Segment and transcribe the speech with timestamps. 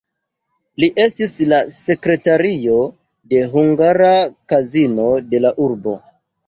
[0.83, 2.81] Li estis la sekretario
[3.35, 4.13] de hungara
[4.55, 6.01] kazino de la urbo.